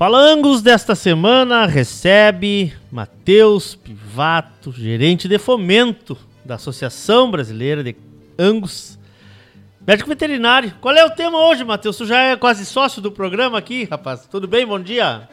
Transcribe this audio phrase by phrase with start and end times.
[0.00, 7.94] Falangos desta semana recebe Matheus Pivato, gerente de fomento da Associação Brasileira de
[8.38, 8.98] Angus,
[9.86, 10.72] médico veterinário.
[10.80, 11.98] Qual é o tema hoje, Matheus?
[11.98, 14.26] Tu já é quase sócio do programa aqui, rapaz.
[14.26, 14.66] Tudo bem?
[14.66, 15.28] Bom dia.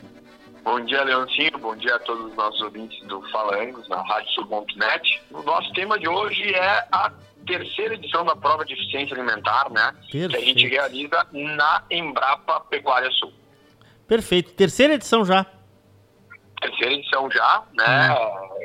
[0.65, 1.57] Bom dia, Leoncinho.
[1.59, 5.21] Bom dia a todos os nossos ouvintes do Falangos na RádioSul.net.
[5.31, 7.09] O nosso tema de hoje é a
[7.47, 9.93] terceira edição da prova de eficiência alimentar, né?
[10.11, 10.29] Perfeito.
[10.29, 13.33] Que a gente realiza na Embrapa Pecuária Sul.
[14.07, 14.51] Perfeito.
[14.53, 15.45] Terceira edição já.
[16.61, 18.15] Terceira edição já, né?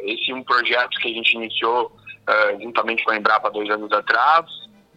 [0.05, 3.93] Esse é um projeto que a gente iniciou uh, juntamente com a Embrapa dois anos
[3.93, 4.47] atrás.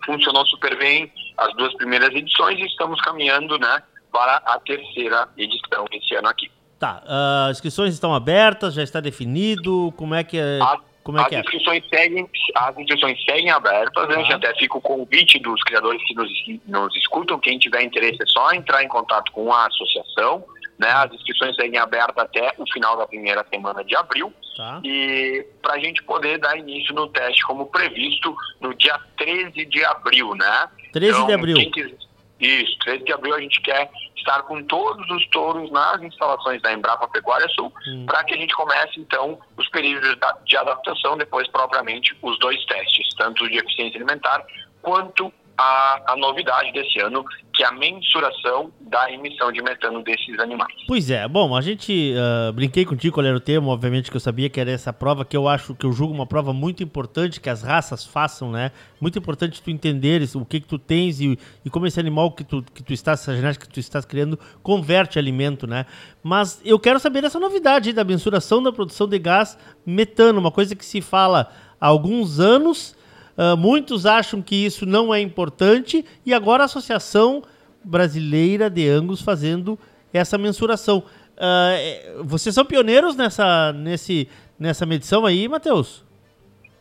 [0.05, 3.83] Funcionou super bem as duas primeiras edições e estamos caminhando, né?
[4.11, 6.49] Para a terceira edição esse ano aqui.
[6.79, 7.03] Tá.
[7.05, 9.93] Uh, inscrições estão abertas, já está definido.
[9.97, 10.59] Como é que é?
[10.61, 11.39] As, Como é as que é?
[11.39, 14.15] inscrições seguem, as inscrições seguem abertas, né?
[14.15, 16.29] A gente até fica o convite dos criadores que nos,
[16.65, 20.43] nos escutam, quem tiver interesse é só entrar em contato com a associação,
[20.79, 20.89] né?
[20.89, 24.79] As inscrições seguem abertas até o final da primeira semana de abril Tá.
[24.85, 29.83] e para a gente poder dar início no teste como previsto no dia 13 de
[29.85, 30.69] abril, né?
[30.93, 31.55] 13 de abril.
[31.57, 31.97] quem quiser-
[32.39, 36.73] Isso, 13 de abril a gente quer estar com todos os touros nas instalações da
[36.73, 38.05] Embrapa Pecuária Sul Hum.
[38.05, 43.07] para que a gente comece então os períodos de adaptação, depois propriamente os dois testes,
[43.17, 44.45] tanto de eficiência alimentar
[44.81, 50.37] quanto a, a novidade desse ano, que é a mensuração da emissão de metano desses
[50.39, 50.73] animais.
[50.87, 54.21] Pois é, bom, a gente ah, brinquei contigo qual era o tema, obviamente que eu
[54.21, 57.39] sabia que era essa prova, que eu acho que eu julgo uma prova muito importante
[57.39, 58.71] que as raças façam, né?
[58.99, 62.43] Muito importante tu entenderes o que que tu tens e, e como esse animal que
[62.43, 65.85] tu, que tu estás, essa genética que tu estás criando, converte alimento, né?
[66.21, 70.75] Mas eu quero saber dessa novidade da mensuração da produção de gás metano, uma coisa
[70.75, 72.95] que se fala há alguns anos,
[73.37, 77.43] ah, muitos acham que isso não é importante e agora a Associação
[77.83, 79.77] Brasileira de Angus fazendo
[80.13, 81.03] essa mensuração.
[81.37, 86.04] É, vocês são pioneiros nessa, nesse, nessa medição aí, Matheus?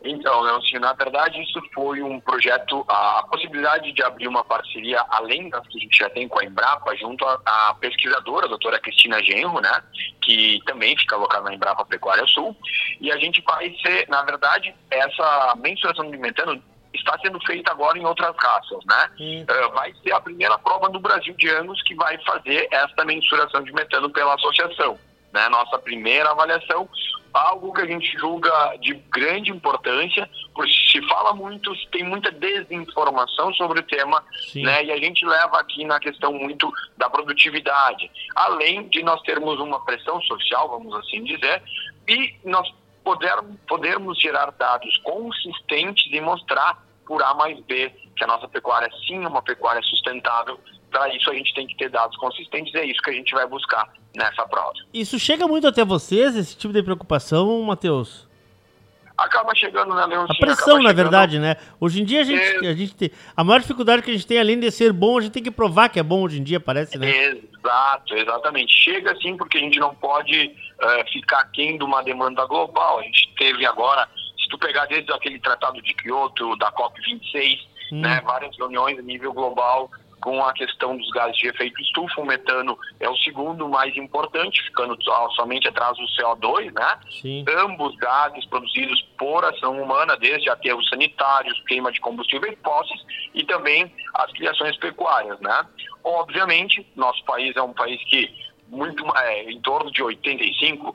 [0.05, 5.49] Então, Leoncinho, na verdade isso foi um projeto, a, possibilidade de abrir uma parceria além
[5.49, 9.21] das que a gente já tem com a Embrapa, junto à pesquisadora, a doutora Cristina
[9.23, 9.83] Genro, né,
[10.21, 12.55] que também fica alocada na Embrapa Pecuária Sul,
[13.01, 16.61] e a gente vai ser, na verdade, essa mensuração de metano
[16.93, 19.09] está sendo feita agora em outras raças, né?
[19.19, 23.63] Eh, vai ser a primeira prova no Brasil de anos que vai fazer essa mensuração
[23.63, 24.97] de metano pela associação.
[25.35, 25.49] Né?
[25.49, 26.87] Nossa primeira avaliação,
[27.33, 33.53] algo que a gente julga de grande importância, porque se fala muito, tem muita desinformação
[33.55, 34.23] sobre o tema,
[34.53, 34.63] Sim.
[34.63, 34.85] né?
[34.85, 39.83] E a gente leva aqui na questão muito da produtividade, além de nós termos uma
[39.83, 41.61] pressão social, vamos assim dizer,
[42.07, 42.73] e nós
[43.03, 43.35] poder,
[43.67, 49.25] podermos gerar dados consistentes e mostrar por A mais B que a nossa pecuária sim
[49.25, 50.57] é uma pecuária sustentável.
[50.95, 53.33] Para isso a gente tem que ter dados consistentes, e é isso que a gente
[53.33, 54.71] vai buscar nessa prova.
[54.93, 58.25] Isso chega muito até vocês, esse tipo de preocupação, Matheus?
[59.17, 61.57] Acaba chegando na A pressão, na verdade, né?
[61.81, 62.69] Hoje em dia a gente, É.
[62.69, 63.11] a gente tem.
[63.35, 65.51] A maior dificuldade que a gente tem, além de ser bom, a gente tem que
[65.51, 67.09] provar que é bom hoje em dia, parece, né?
[67.11, 68.73] Exato, exatamente.
[68.73, 70.49] Chega assim porque a gente não pode
[70.81, 72.99] eh, ficar aquém de uma demanda global.
[72.99, 74.07] A gente teve agora,
[74.41, 77.59] se tu pegar desde aquele tratado de Kyoto, da COP26,
[77.91, 78.01] Hum.
[78.01, 82.25] né, várias reuniões a nível global com a questão dos gases de efeito estufa, o
[82.25, 84.97] metano é o segundo mais importante, ficando
[85.35, 86.99] somente atrás do CO2, né?
[87.09, 87.45] Sim.
[87.57, 93.01] ambos gases produzidos por ação humana, desde aterros sanitários, queima de combustíveis fósseis
[93.33, 95.65] e também as criações pecuárias, né?
[96.03, 100.93] Obviamente, nosso país é um país que muito é, em torno de 85%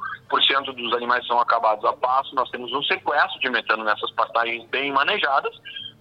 [0.74, 4.92] dos animais são acabados a pasto, nós temos um sequestro de metano nessas pastagens bem
[4.92, 5.54] manejadas,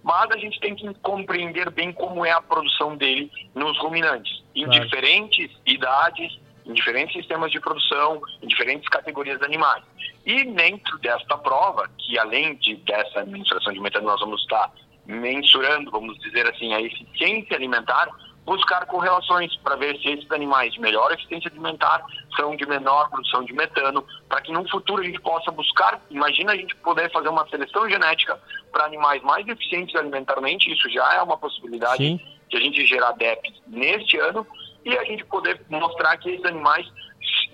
[0.04, 4.66] mas a gente tem que compreender bem como é a produção dele nos ruminantes, em
[4.66, 4.84] Claro.
[4.84, 9.84] diferentes idades, em diferentes sistemas de produção, em diferentes categorias de animais.
[10.26, 14.72] E dentro desta prova, que além de dessa mensuração de metano, nós vamos estar
[15.06, 18.08] mensurando, vamos dizer assim, a eficiência alimentar,
[18.46, 22.04] buscar correlações para ver se esses animais de melhor eficiência alimentar
[22.36, 26.54] são de menor produção de metano, para que no futuro a gente possa buscar, imagina
[26.54, 28.40] a gente poder fazer uma seleção genética
[28.72, 32.20] para animais mais eficientes alimentarmente, isso já é uma possibilidade Sim.
[32.50, 34.46] de a gente gerar DEP neste ano
[34.84, 36.88] e a gente poder mostrar que esses animais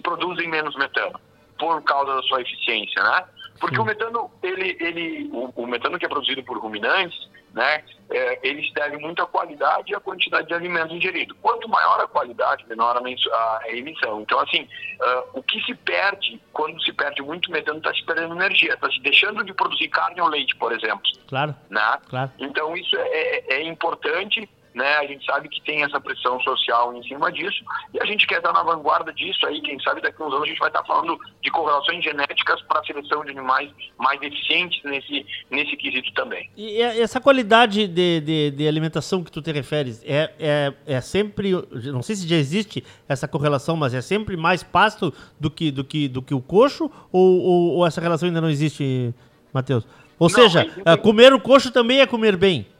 [0.01, 1.19] produzem menos metano
[1.57, 3.23] por causa da sua eficiência, né?
[3.59, 3.81] Porque Sim.
[3.81, 7.17] o metano, ele, ele, o, o metano que é produzido por ruminantes,
[7.55, 7.83] né?
[8.11, 11.33] É, ele se deve muito à qualidade e à quantidade de alimento ingerido.
[11.41, 14.21] Quanto maior a qualidade, menor a, a emissão.
[14.21, 14.67] Então, assim,
[15.01, 18.91] ah, o que se perde quando se perde muito metano está se perdendo energia, está
[18.91, 21.97] se deixando de produzir carne ou leite, por exemplo, Claro, né?
[22.07, 22.31] claro.
[22.37, 23.07] Então isso é,
[23.37, 24.97] é- é importante né?
[24.97, 27.63] A gente sabe que tem essa pressão social em cima disso
[27.93, 29.61] e a gente quer estar na vanguarda disso aí.
[29.61, 32.81] Quem sabe daqui a uns anos a gente vai estar falando de correlações genéticas para
[32.81, 36.49] a seleção de animais mais eficientes nesse, nesse quesito também.
[36.57, 41.53] E essa qualidade de, de, de alimentação que tu te referes é, é, é sempre,
[41.85, 45.85] não sei se já existe essa correlação, mas é sempre mais pasto do que, do
[45.85, 49.13] que, do que o coxo ou, ou, ou essa relação ainda não existe,
[49.53, 49.87] Matheus?
[50.19, 50.65] Ou não, seja,
[51.01, 52.74] comer o coxo também é comer bem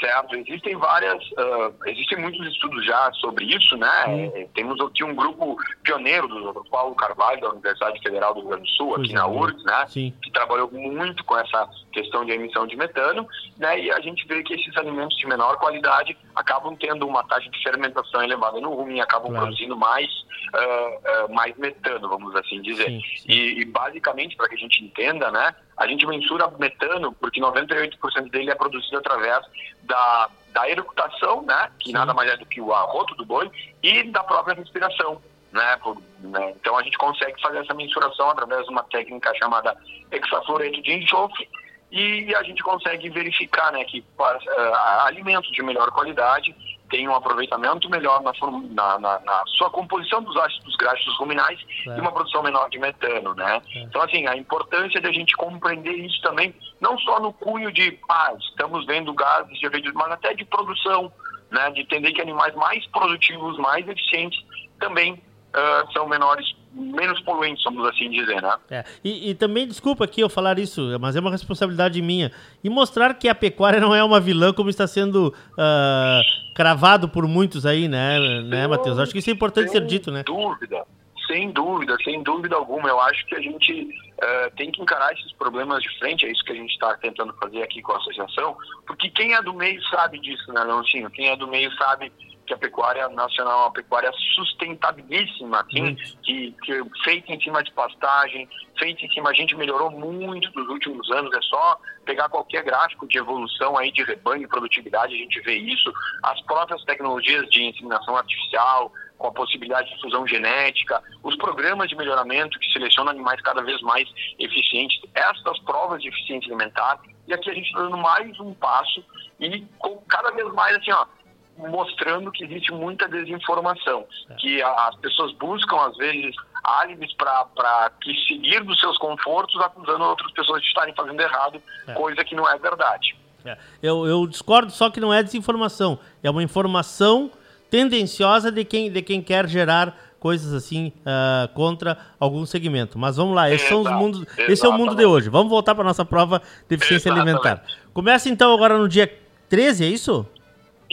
[0.00, 0.36] certo?
[0.36, 4.06] Existem várias, uh, existem muitos estudos já sobre isso, né?
[4.06, 4.48] Uhum.
[4.54, 6.68] Temos aqui um grupo pioneiro do Dr.
[6.68, 9.86] Paulo Carvalho, da Universidade Federal do Rio Grande do Sul, aqui na URGS, né?
[9.88, 10.14] Sim.
[10.22, 13.26] Que trabalhou muito com essa questão de emissão de metano,
[13.56, 13.80] né?
[13.80, 17.62] E a gente vê que esses alimentos de menor qualidade acabam tendo uma taxa de
[17.62, 19.46] fermentação elevada no rumo e acabam claro.
[19.46, 22.86] produzindo mais, uh, uh, mais metano, vamos assim dizer.
[22.86, 23.32] Sim, sim.
[23.32, 25.54] E, e basicamente, para que a gente entenda, né?
[25.76, 29.44] A gente mensura metano porque 98% dele é produzido através
[29.82, 31.94] da, da eructação, né, que Sim.
[31.94, 33.50] nada mais é do que o arroto do boi,
[33.82, 35.20] e da própria respiração.
[35.52, 39.76] Né, por, né, Então a gente consegue fazer essa mensuração através de uma técnica chamada
[40.10, 41.48] hexafluoreto de enxofre
[41.92, 46.54] e a gente consegue verificar né, que uh, alimentos de melhor qualidade
[46.94, 48.32] tem um aproveitamento melhor na,
[48.70, 51.58] na, na, na sua composição dos ácidos graxos ruminais
[51.88, 51.96] é.
[51.96, 53.60] e uma produção menor de metano, né?
[53.74, 53.80] É.
[53.80, 57.98] Então, assim, a importância de a gente compreender isso também, não só no cunho de,
[58.08, 61.12] ah, estamos vendo gases de efeito, mas até de produção,
[61.50, 61.68] né?
[61.72, 64.40] De entender que animais mais produtivos, mais eficientes,
[64.78, 68.56] também uh, são menores menos poluentes, vamos assim dizer, né?
[68.70, 68.84] É.
[69.04, 72.32] E, e, também, desculpa aqui eu falar isso, mas é uma responsabilidade minha.
[72.62, 77.26] E mostrar que a pecuária não é uma vilã como está sendo uh, cravado por
[77.26, 78.98] muitos aí, né, né Matheus?
[78.98, 80.24] Acho que isso é importante ser dito, né?
[80.26, 80.86] Sem dúvida,
[81.26, 82.88] sem dúvida, sem dúvida alguma.
[82.88, 86.44] Eu acho que a gente uh, tem que encarar esses problemas de frente, é isso
[86.44, 88.56] que a gente está tentando fazer aqui com a associação,
[88.86, 91.10] porque quem é do meio sabe disso, né, Leoncinho?
[91.10, 92.12] Quem é do meio sabe
[92.46, 97.72] que a pecuária nacional é uma pecuária sustentabilíssima, assim, que, que feita em cima de
[97.72, 98.48] pastagem,
[98.78, 103.06] feita em cima, a gente melhorou muito nos últimos anos, é só pegar qualquer gráfico
[103.08, 105.92] de evolução aí de rebanho e produtividade, a gente vê isso,
[106.22, 111.96] as próprias tecnologias de inseminação artificial, com a possibilidade de fusão genética, os programas de
[111.96, 114.08] melhoramento que selecionam animais cada vez mais
[114.38, 119.02] eficientes, essas provas de eficiência alimentar, e aqui a gente está dando mais um passo
[119.40, 121.06] e com cada vez mais assim, ó,
[121.56, 124.34] mostrando que existe muita desinformação, é.
[124.34, 130.32] que as pessoas buscam, às vezes, álibis para que seguir dos seus confortos, acusando outras
[130.32, 131.92] pessoas de estarem fazendo errado, é.
[131.92, 133.16] coisa que não é verdade.
[133.44, 133.58] É.
[133.82, 137.30] Eu, eu discordo, só que não é desinformação, é uma informação
[137.70, 142.98] tendenciosa de quem, de quem quer gerar coisas assim uh, contra algum segmento.
[142.98, 145.28] Mas vamos lá, esse, são os mundos, esse é o mundo de hoje.
[145.28, 147.36] Vamos voltar para nossa prova de eficiência Exatamente.
[147.36, 147.62] alimentar.
[147.92, 149.12] Começa então agora no dia
[149.50, 150.26] 13, é isso?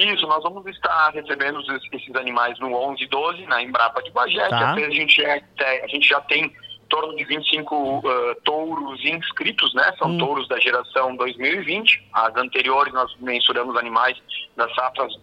[0.02, 1.62] Isso, nós vamos estar recebendo
[1.94, 4.74] esses animais no 11 e 12, na Embrapa de Bagé, tá.
[4.74, 5.44] que a gente, é,
[5.84, 8.02] a gente já tem em torno de 25 uh,
[8.44, 9.94] touros inscritos, né?
[9.98, 10.18] São hum.
[10.18, 12.10] touros da geração 2020.
[12.12, 14.18] As anteriores nós mensuramos animais
[14.58, 15.14] das safras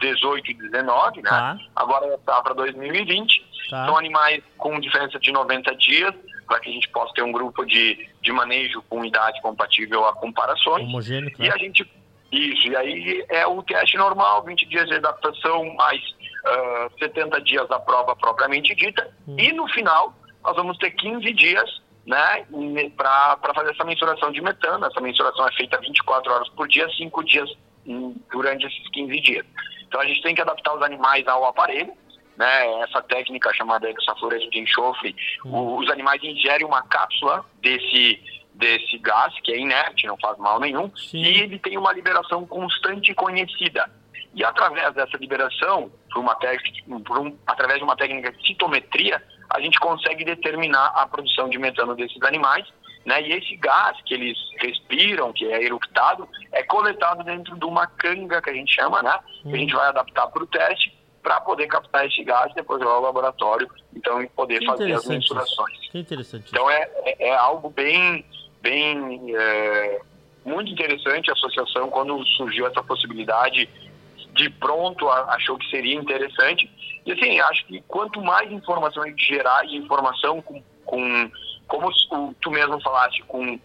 [0.00, 1.30] 18 e 19, né?
[1.30, 1.58] Tá.
[1.76, 3.46] Agora é a safra 2020.
[3.70, 3.86] Tá.
[3.86, 6.14] São animais com diferença de 90 dias,
[6.46, 10.12] para que a gente possa ter um grupo de, de manejo com idade compatível a
[10.14, 10.84] comparações.
[10.84, 11.84] Homogêneo, E a gente
[12.32, 17.40] isso, e aí é o teste normal, 20 dias de adaptação, mais uh, ah, 70
[17.42, 19.06] dias da prova propriamente dita.
[19.28, 19.36] Hum.
[19.38, 22.46] E no final, nós vamos ter 15 dias né,
[22.96, 24.86] para fazer essa mensuração de metano.
[24.86, 27.50] Essa mensuração é feita 24 horas por dia, 5 dias
[28.32, 29.46] durante esses 15 dias.
[29.86, 31.92] Então a gente tem que adaptar os animais ao aparelho.
[32.34, 35.76] Né, essa técnica chamada hexafluoreto de enxofre, hum.
[35.76, 38.18] os animais ingerem uma cápsula desse
[38.54, 41.18] desse gás, que é inerte, não faz mal nenhum, Sim.
[41.18, 43.90] e ele tem uma liberação constante e conhecida.
[44.34, 46.34] E através dessa liberação, por uma
[47.04, 51.58] por um, através de uma técnica de citometria, a gente consegue determinar a produção de
[51.58, 52.66] metano desses animais,
[53.04, 53.20] né?
[53.20, 58.40] E esse gás que eles respiram, que é eructado, é coletado dentro de uma canga
[58.40, 59.18] que a gente chama, né?
[59.42, 62.80] Que a gente vai adaptar para o teste para poder captar esse gás e depois
[62.80, 65.78] levar ao laboratório, então e poder que fazer as mensurações.
[65.90, 66.46] Que interessante.
[66.48, 68.24] Então é, é, é algo bem
[68.62, 70.00] bem é,
[70.44, 73.68] muito interessante a associação quando surgiu essa possibilidade
[74.32, 76.70] de pronto achou que seria interessante.
[77.04, 81.30] E assim acho que quanto mais informação a gente gerar e informação com, com
[81.66, 81.90] como
[82.40, 83.60] tu mesmo falaste com uh,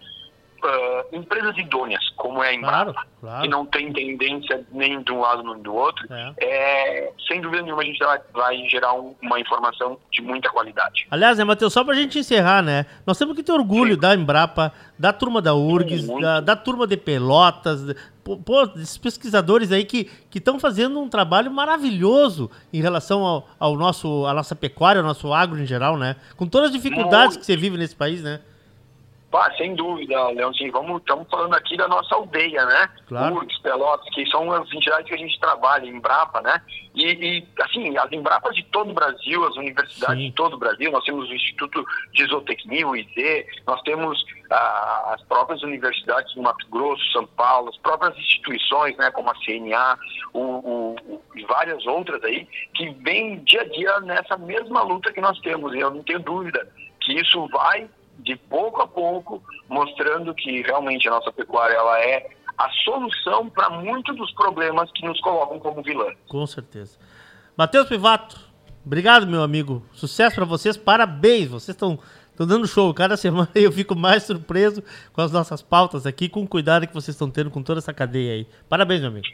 [1.12, 3.42] empresas idôneas como é a Embrapa, claro, claro.
[3.44, 6.34] que não tem tendência nem de um lado nem do outro, é.
[6.40, 11.08] É, sem dúvida nenhuma a gente vai, vai gerar um, uma informação de muita qualidade.
[11.10, 12.86] Aliás, né, Matheus, só para a gente encerrar, né?
[13.06, 14.02] Nós temos que ter orgulho Sim.
[14.02, 19.86] da Embrapa, da turma da URGS, da, da, turma de Pelotas, pô, esses pesquisadores aí
[19.86, 25.08] que estão fazendo um trabalho maravilhoso em relação ao, ao nosso, à nossa pecuária, ao
[25.08, 26.16] nosso agro em geral, né?
[26.36, 27.40] Com todas as dificuldades Muito.
[27.40, 28.42] que você vive nesse país, né?
[29.34, 30.72] Ah, sem dúvida, Leãozinho.
[30.72, 32.90] Vamos, estamos falando aqui da nossa aldeia, né?
[33.08, 33.36] Claro.
[33.36, 36.60] URGS, Pelotas, que são as entidades que a gente trabalha, Embrapa, né?
[36.96, 40.30] E, e assim, as Embrapas de todo o Brasil, as universidades Sim.
[40.30, 45.14] de todo o Brasil, nós temos o Instituto de Isotecnia, o IZ, nós temos ah,
[45.14, 50.00] as próprias universidades do Mato Grosso, São Paulo, as próprias instituições, né, como a CNA,
[50.34, 55.14] o, o, o, e várias outras aí, que vêm dia a dia nessa mesma luta
[55.14, 55.76] que nós temos.
[55.76, 56.68] E eu não tenho dúvida
[57.02, 57.88] que isso vai
[58.20, 63.70] de pouco a pouco, mostrando que realmente a nossa pecuária ela é a solução para
[63.70, 66.12] muitos dos problemas que nos colocam como vilã.
[66.28, 66.98] Com certeza.
[67.56, 68.40] Matheus Pivato,
[68.86, 69.86] obrigado, meu amigo.
[69.94, 71.50] Sucesso para vocês, parabéns.
[71.50, 72.00] Vocês estão
[72.36, 72.94] dando show.
[72.94, 74.84] Cada semana eu fico mais surpreso
[75.14, 77.94] com as nossas pautas aqui, com o cuidado que vocês estão tendo com toda essa
[77.94, 78.48] cadeia aí.
[78.68, 79.28] Parabéns, meu amigo.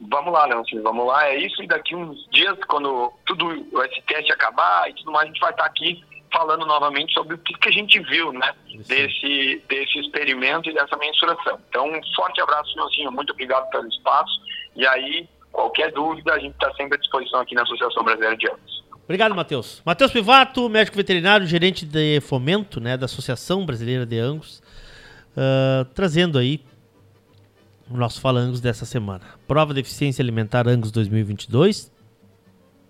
[0.00, 1.26] Vamos lá, Leoncino, vamos lá.
[1.26, 3.50] É isso, e daqui uns dias, quando tudo
[3.84, 7.38] esse teste acabar e tudo mais, a gente vai estar aqui falando novamente sobre o
[7.38, 8.54] que, que a gente viu, né,
[8.86, 11.58] desse, desse experimento e dessa mensuração.
[11.68, 14.40] Então, um forte abraço, Leãozinho, muito obrigado pelo espaço,
[14.76, 18.48] e aí, qualquer dúvida, a gente está sempre à disposição aqui na Associação Brasileira de
[18.48, 18.84] Anos.
[19.04, 19.80] Obrigado, Matheus.
[19.86, 24.62] Matheus Pivato, médico veterinário, gerente de fomento né, da Associação Brasileira de Angus,
[25.32, 26.60] uh, trazendo aí
[27.90, 29.22] o nosso Fala Angus dessa semana.
[29.46, 31.90] Prova de Eficiência Alimentar Angus 2022,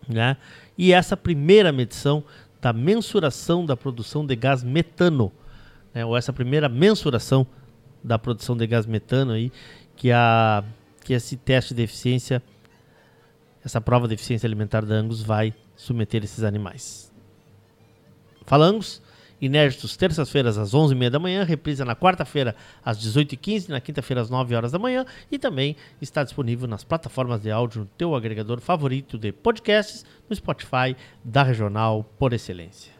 [0.08, 0.36] né?
[0.76, 2.24] E essa primeira medição
[2.60, 5.32] da mensuração da produção de gás metano,
[5.94, 7.46] né, ou essa primeira mensuração
[8.02, 9.52] da produção de gás metano aí,
[9.96, 10.64] que, a,
[11.04, 12.42] que esse teste de eficiência,
[13.64, 17.12] essa prova de eficiência alimentar da Angus vai submeter esses animais.
[18.46, 19.02] Falamos
[19.40, 24.54] Inéditos, terças-feiras às 11h30 da manhã, reprisa na quarta-feira às 18h15, na quinta-feira às 9
[24.54, 29.16] horas da manhã e também está disponível nas plataformas de áudio no teu agregador favorito
[29.16, 32.92] de podcasts, no Spotify da Regional por Excelência.